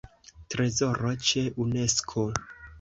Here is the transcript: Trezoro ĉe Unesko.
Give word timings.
Trezoro 0.53 1.13
ĉe 1.27 1.45
Unesko. 1.67 2.29